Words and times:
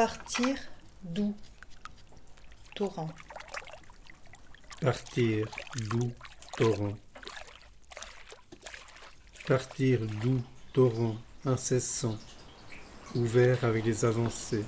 Partir 0.00 0.56
d'où 1.02 1.36
Torrent? 2.74 3.10
Partir 4.80 5.46
d'où 5.90 6.10
torrent? 6.56 6.96
Partir 9.46 10.00
d'où 10.22 10.40
torrent 10.72 11.16
incessant, 11.44 12.16
ouvert 13.14 13.62
avec 13.62 13.84
des 13.84 14.06
avancées, 14.06 14.64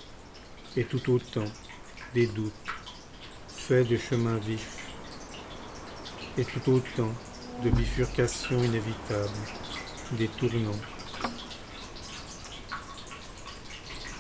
et 0.77 0.85
tout 0.85 1.11
autant 1.11 1.51
des 2.13 2.27
doutes, 2.27 2.53
fait 3.49 3.85
de 3.85 3.97
chemins 3.97 4.37
vifs, 4.37 4.87
et 6.37 6.45
tout 6.45 6.71
autant 6.71 7.15
de 7.65 7.71
bifurcations 7.71 8.63
inévitables, 8.63 9.31
des 10.19 10.29
tournants. 10.29 10.83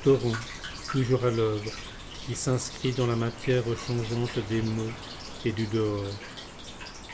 Torrent, 0.02 0.32
toujours 0.92 1.24
à 1.24 1.30
l'œuvre, 1.30 1.72
qui 2.26 2.36
s'inscrit 2.36 2.92
dans 2.92 3.06
la 3.06 3.16
matière 3.16 3.64
changeante 3.86 4.38
des 4.50 4.60
mots 4.60 4.92
et 5.42 5.52
du 5.52 5.66
dehors, 5.68 6.04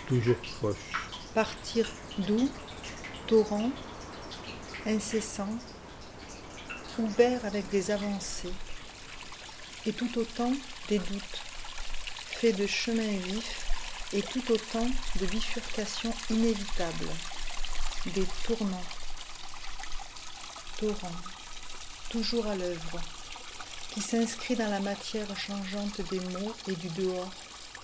toujours 0.09 0.37
proche. 0.59 0.91
Partir 1.33 1.87
d'où? 2.19 2.51
Torrent, 3.29 3.71
incessant, 4.85 5.57
ouvert 6.99 7.45
avec 7.45 7.69
des 7.71 7.93
avancées, 7.93 8.55
et 9.87 9.93
tout 9.93 10.19
autant 10.19 10.53
des 10.89 10.99
doutes, 10.99 11.41
fait 12.27 12.55
de 12.55 12.67
chemins 12.67 13.19
vifs, 13.27 13.65
et 14.13 14.23
tout 14.23 14.51
autant 14.51 14.89
de 15.21 15.27
bifurcations 15.27 16.15
inévitables, 16.31 17.11
des 18.07 18.27
tournants, 18.45 18.91
torrent, 20.79 21.21
toujours 22.11 22.47
à 22.47 22.57
l'œuvre, 22.57 23.01
qui 23.91 24.01
s'inscrit 24.01 24.57
dans 24.57 24.71
la 24.71 24.81
matière 24.81 25.37
changeante 25.37 26.01
des 26.11 26.21
mots 26.21 26.55
et 26.69 26.75
du 26.75 26.89
dehors, 26.91 27.33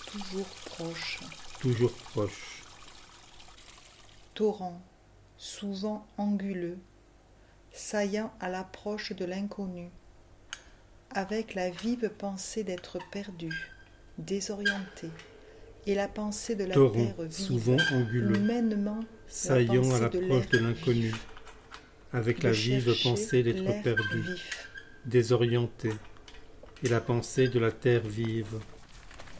toujours 0.05 0.47
proche. 0.65 1.19
Toujours 1.59 1.91
proche. 1.91 2.63
Torrent, 4.33 4.81
souvent 5.37 6.05
anguleux, 6.17 6.77
saillant 7.71 8.31
à 8.39 8.49
l'approche 8.49 9.13
de 9.13 9.25
l'inconnu, 9.25 9.89
avec 11.11 11.53
la 11.53 11.69
vive 11.69 12.09
pensée 12.09 12.63
d'être 12.63 12.99
perdu, 13.11 13.71
désorienté, 14.17 15.09
et 15.87 15.95
la 15.95 16.07
pensée 16.07 16.55
de 16.55 16.65
la 16.65 16.73
Torrent, 16.73 16.93
terre 16.93 17.15
vive, 17.19 17.31
souvent 17.31 17.77
anguleux, 17.91 18.35
humainement 18.35 19.01
saillant 19.27 19.89
à 19.93 19.99
l'approche 19.99 20.49
de 20.49 20.57
l'inconnu, 20.59 21.13
avec 22.11 22.43
la 22.43 22.51
vive 22.51 22.95
pensée 23.03 23.43
d'être 23.43 23.83
perdu, 23.83 24.21
vif, 24.21 24.69
désorienté, 25.05 25.91
et 26.83 26.89
la 26.89 26.99
pensée 26.99 27.47
de 27.47 27.59
la 27.59 27.71
terre 27.71 28.01
vive, 28.03 28.59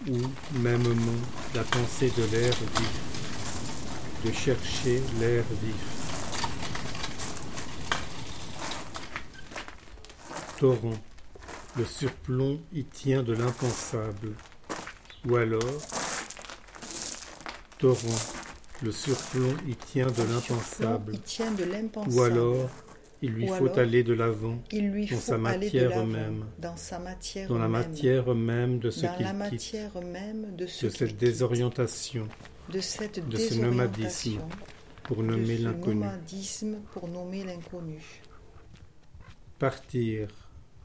ou 0.08 0.18
mêmement 0.60 1.22
la 1.54 1.64
pensée 1.64 2.12
de 2.18 2.24
l'air 2.32 2.54
vif, 2.54 4.26
de 4.26 4.32
chercher 4.32 5.02
l'air 5.20 5.44
vif. 5.62 6.06
Torrent, 10.60 10.98
le 11.78 11.86
surplomb 11.86 12.62
y 12.72 12.86
tient 12.86 13.24
de 13.24 13.34
l'impensable, 13.34 14.34
ou 15.28 15.36
alors, 15.36 15.82
torrent, 17.78 18.22
le 18.82 18.92
surplomb 18.92 19.56
y 19.68 19.76
tient 19.76 20.08
de 20.08 20.24
l'impensable. 20.24 21.18
ou 22.08 22.22
alors, 22.22 22.70
il 23.26 23.32
lui 23.32 23.48
faut 23.48 23.66
alors, 23.66 23.80
aller 23.80 24.04
de 24.04 24.14
l'avant, 24.14 24.62
il 24.72 24.92
lui 24.92 25.08
dans 25.08 25.16
faut 25.16 25.22
sa 25.22 25.34
aller 25.36 25.70
de 25.72 25.80
matière 25.80 26.06
même, 26.06 26.46
dans 26.60 26.78
sa 26.78 27.00
matière 27.00 27.50
dans 27.50 27.58
la 27.58 27.68
matière 27.68 28.36
même 28.36 28.78
de 28.78 28.92
ce 28.92 29.08
qu'il 29.18 29.58
quitte, 29.58 29.76
même 30.04 30.56
de 30.56 30.68
ce 30.68 30.86
de 30.86 30.92
cette 30.92 31.18
désorientation, 31.18 32.28
de 32.72 32.80
cette 32.80 33.28
de 33.28 33.36
ce 33.38 33.56
nomadisme, 33.56 34.02
désorientation, 34.04 34.50
pour 35.04 35.18
de 35.18 35.24
nommer 35.24 35.58
ce 35.58 35.64
l'inconnu. 35.64 36.02
nomadisme 36.02 36.76
pour 36.92 37.08
nommer 37.08 37.44
l'inconnu. 37.44 38.00
Partir, 39.58 40.28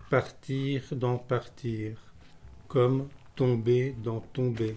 partir 0.08 0.82
dans 0.92 1.18
partir, 1.18 1.98
comme 2.68 3.08
tomber 3.36 3.94
dans 4.02 4.20
tomber, 4.20 4.76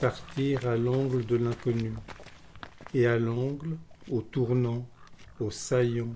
partir 0.00 0.66
à 0.66 0.76
l'angle 0.76 1.26
de 1.26 1.36
l'inconnu, 1.36 1.92
et 2.94 3.06
à 3.06 3.18
l'angle, 3.18 3.76
au 4.10 4.22
tournant, 4.22 4.86
au 5.40 5.50
saillant, 5.50 6.14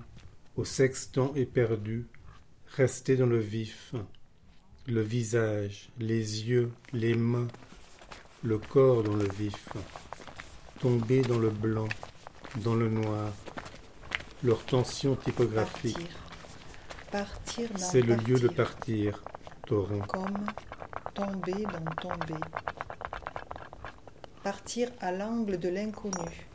au 0.59 0.65
sextant 0.65 1.33
éperdu, 1.35 2.05
rester 2.75 3.15
dans 3.15 3.27
le 3.27 3.39
vif, 3.39 3.95
le 4.87 4.99
visage, 4.99 5.89
les 5.99 6.49
yeux, 6.49 6.69
les 6.91 7.13
mains, 7.13 7.47
le 8.43 8.57
corps 8.57 9.03
dans 9.03 9.15
le 9.15 9.29
vif, 9.29 9.69
tomber 10.81 11.21
dans 11.21 11.39
le 11.39 11.49
blanc, 11.49 11.87
dans 12.57 12.75
le 12.75 12.89
noir, 12.89 13.31
leur 14.43 14.65
tension 14.65 15.15
typographique. 15.15 16.09
Partir, 17.09 17.69
partir 17.69 17.69
dans 17.69 17.77
C'est 17.77 18.01
le 18.01 18.15
lieu 18.15 18.37
de 18.37 18.49
partir, 18.49 19.23
torrent. 19.65 20.01
comme 20.09 20.45
tomber 21.13 21.63
dans 21.63 22.09
tomber. 22.09 22.41
Partir 24.43 24.89
à 24.99 25.13
l'angle 25.13 25.57
de 25.57 25.69
l'inconnu 25.69 26.49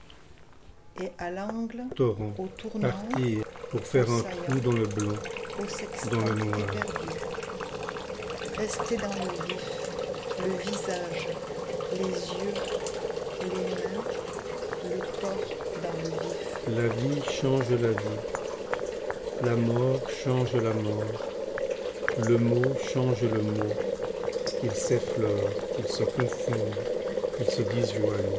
et 1.01 1.11
à 1.17 1.31
l'angle 1.31 1.85
au 1.99 2.49
tournant, 2.49 2.91
Partir 2.91 3.44
pour 3.75 3.85
faire 3.85 4.09
un 4.09 4.21
trou 4.21 4.61
dans 4.61 4.71
le 4.71 4.87
blanc. 4.87 5.17
dans 6.09 6.21
le 6.21 6.45
noir. 6.45 6.59
Rester 8.57 8.97
dans 8.97 9.09
le 9.09 9.47
vif, 9.49 9.67
le 10.45 10.53
visage, 10.63 11.29
les 11.93 11.99
yeux, 11.99 12.55
les 13.43 13.49
mains, 13.49 14.05
le 14.91 14.99
corps 15.21 15.51
dans 15.83 15.97
le 16.05 16.09
vif. 16.09 16.39
La 16.69 16.87
vie 16.87 17.21
change 17.29 17.71
la 17.71 17.89
vie. 17.89 18.21
La 19.43 19.57
mort 19.57 20.01
change 20.25 20.55
la 20.55 20.73
mort. 20.73 21.29
Le 22.29 22.39
mot 22.39 22.75
change 22.93 23.23
le 23.23 23.43
mot. 23.43 23.75
Ils 24.63 24.71
s'effleurent, 24.71 25.51
ils 25.81 25.89
se 25.89 26.05
confondent, 26.05 26.77
ils 27.41 27.51
se 27.51 27.63
disjoignent. 27.63 28.39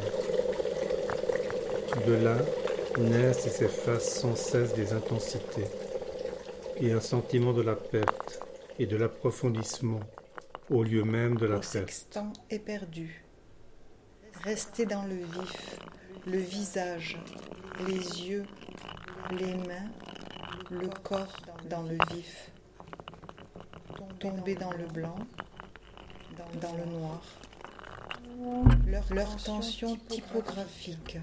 De 2.06 2.24
là 2.24 2.38
naissent 2.98 3.46
et 3.46 3.50
s'effacent 3.50 4.20
sans 4.20 4.36
cesse 4.36 4.74
des 4.74 4.92
intensités 4.92 5.66
et 6.78 6.92
un 6.92 7.00
sentiment 7.00 7.52
de 7.52 7.62
la 7.62 7.74
perte 7.74 8.40
et 8.78 8.86
de 8.86 8.96
l'approfondissement 8.96 10.00
au 10.70 10.82
lieu 10.82 11.04
même 11.04 11.36
de 11.36 11.46
la 11.46 11.56
au 11.56 11.60
perte. 11.60 11.72
sextant 11.72 12.32
éperdu. 12.50 13.24
Rester 14.44 14.86
dans 14.86 15.04
le 15.04 15.16
vif, 15.16 15.78
le 16.26 16.38
visage, 16.38 17.18
les 17.86 18.28
yeux, 18.28 18.44
les 19.32 19.54
mains, 19.54 19.90
le 20.70 20.88
corps 21.02 21.36
dans 21.68 21.82
le 21.82 21.96
vif. 22.12 22.50
Tomber 24.18 24.54
dans 24.54 24.72
le 24.72 24.86
blanc, 24.86 25.16
dans 26.60 26.74
le 26.76 26.84
noir. 26.84 27.22
Leur, 28.86 29.04
leur 29.14 29.36
tension 29.36 29.96
typographique, 30.08 31.18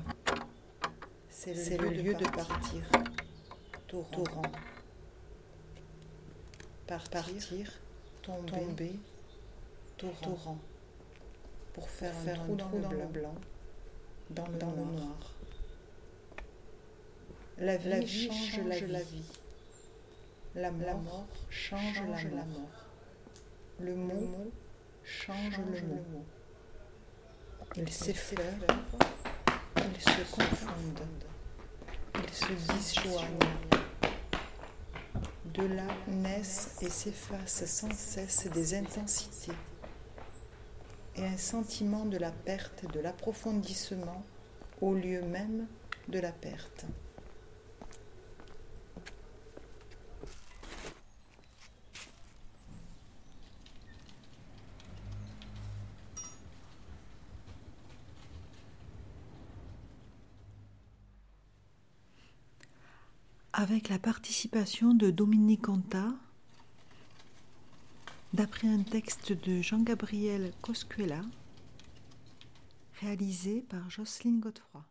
c'est 1.46 1.78
le, 1.78 1.90
lieu 1.90 2.14
de 2.14 2.24
partir. 2.24 2.84
Torrent. 3.88 4.42
Par- 6.88 7.10
Partir, 7.10 7.70
tomber, 8.22 8.94
torrent. 9.98 10.58
Pour 11.74 11.90
faire, 11.90 12.14
un 12.28 12.56
trou 12.56 12.56
dans, 12.56 12.92
le 12.92 13.06
blanc, 13.08 13.36
dans 14.30 14.48
le, 14.48 14.58
noir. 14.58 15.34
La 17.58 17.76
vie, 17.78 17.90
La 17.90 18.00
vie 18.00 18.28
change, 18.28 18.52
change 18.52 18.82
la, 18.84 18.88
la 18.88 19.04
vie. 19.04 19.24
La 20.56 20.72
mort, 20.72 21.28
change, 21.50 22.02
la, 22.04 22.46
mort. 22.46 22.88
Le 23.82 23.96
mot, 23.96 24.52
change, 25.04 25.58
le 25.58 25.82
mot. 25.82 26.26
Ils 27.76 27.92
s'effleurent, 27.92 28.68
ils 29.94 30.02
se 30.02 30.32
confondent, 30.32 31.08
ils 32.16 32.34
se 32.34 32.74
disjoignent. 32.74 33.28
De 35.54 35.66
là 35.66 35.88
naissent 36.08 36.78
et 36.82 36.90
s'effacent 36.90 37.66
sans 37.66 37.94
cesse 37.94 38.48
des 38.48 38.74
intensités 38.74 39.54
et 41.16 41.26
un 41.26 41.38
sentiment 41.38 42.06
de 42.06 42.18
la 42.18 42.32
perte, 42.32 42.92
de 42.92 43.00
l'approfondissement 43.00 44.24
au 44.82 44.94
lieu 44.94 45.22
même 45.22 45.68
de 46.08 46.20
la 46.20 46.32
perte. 46.32 46.86
Avec 63.64 63.88
la 63.88 63.98
participation 63.98 64.94
de 64.94 65.10
Dominique 65.10 65.62
Conta, 65.62 66.10
d'après 68.34 68.68
un 68.68 68.84
texte 68.84 69.32
de 69.32 69.62
Jean-Gabriel 69.62 70.52
Coscuela, 70.62 71.22
réalisé 73.00 73.62
par 73.70 73.90
Jocelyne 73.90 74.42
Godefroy. 74.42 74.84